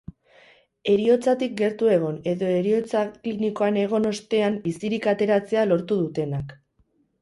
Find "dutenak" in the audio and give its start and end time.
6.07-6.63